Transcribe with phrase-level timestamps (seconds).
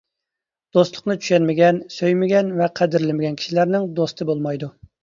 [0.77, 4.75] دوستلۇقنى چۈشەنمىگەن، سۆيمىگەن ۋە قەدىرلىمىگەن كىشىلەرنىڭ دوستى بولمايدۇ.